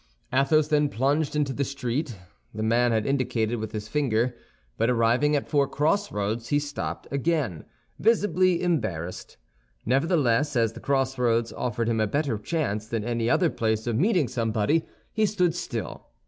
[0.33, 2.17] Athos then plunged into the street
[2.55, 4.33] the man had indicated with his finger;
[4.75, 7.65] but arriving at four crossroads, he stopped again,
[7.99, 9.37] visibly embarrassed.
[9.85, 14.27] Nevertheless, as the crossroads offered him a better chance than any other place of meeting
[14.27, 16.07] somebody, he stood still.